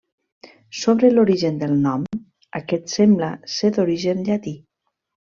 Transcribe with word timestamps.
Sobre 0.83 1.09
l'origen 1.17 1.59
del 1.63 1.75
nom, 1.83 2.07
aquest 2.59 2.89
sembla 2.95 3.27
ser 3.57 3.71
d'origen 3.75 4.25
llatí. 4.31 4.55